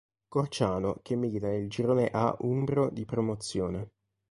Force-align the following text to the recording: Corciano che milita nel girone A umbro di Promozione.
Corciano 0.27 0.97
che 1.03 1.15
milita 1.15 1.45
nel 1.49 1.69
girone 1.69 2.09
A 2.11 2.35
umbro 2.39 2.89
di 2.89 3.05
Promozione. 3.05 3.91